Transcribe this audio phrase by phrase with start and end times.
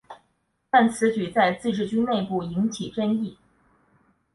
[0.71, 3.37] 但此举在自治军内部引起争议。